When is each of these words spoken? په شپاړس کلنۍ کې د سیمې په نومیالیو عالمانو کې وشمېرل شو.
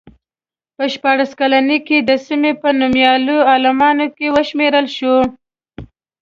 په 0.75 0.83
شپاړس 0.93 1.31
کلنۍ 1.39 1.79
کې 1.87 1.97
د 2.01 2.11
سیمې 2.25 2.51
په 2.61 2.69
نومیالیو 2.79 3.39
عالمانو 3.51 4.07
کې 4.15 4.27
وشمېرل 4.35 4.85
شو. 4.97 5.15